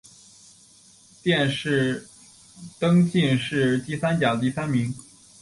[1.21, 2.07] 殿试
[2.79, 4.91] 登进士第三甲第三名。